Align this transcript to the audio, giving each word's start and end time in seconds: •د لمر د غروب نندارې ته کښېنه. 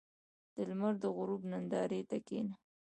•د 0.55 0.57
لمر 0.69 0.93
د 1.03 1.05
غروب 1.15 1.41
نندارې 1.51 2.01
ته 2.09 2.17
کښېنه. 2.25 2.53